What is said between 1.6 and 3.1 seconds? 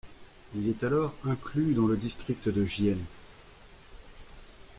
dans le district de Gien.